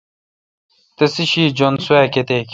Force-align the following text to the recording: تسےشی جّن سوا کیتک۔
تسےشی 0.97 1.43
جّن 1.57 1.73
سوا 1.85 2.01
کیتک۔ 2.13 2.47